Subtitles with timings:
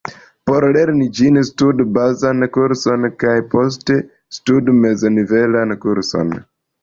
[0.49, 3.99] Por lerni ĝin, studu bazan kurson kaj poste
[4.39, 6.35] studu mez-nivelan kurson.